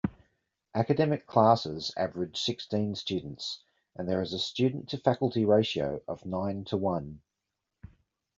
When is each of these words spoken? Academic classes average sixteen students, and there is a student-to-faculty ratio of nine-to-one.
Academic 0.73 1.27
classes 1.27 1.93
average 1.95 2.35
sixteen 2.35 2.95
students, 2.95 3.61
and 3.95 4.09
there 4.09 4.19
is 4.23 4.33
a 4.33 4.39
student-to-faculty 4.39 5.45
ratio 5.45 6.01
of 6.07 6.25
nine-to-one. 6.25 7.21